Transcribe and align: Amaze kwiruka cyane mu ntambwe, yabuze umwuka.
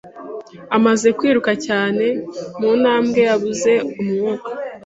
Amaze 0.77 1.07
kwiruka 1.17 1.51
cyane 1.65 2.05
mu 2.59 2.69
ntambwe, 2.81 3.19
yabuze 3.27 3.71
umwuka. 3.99 4.49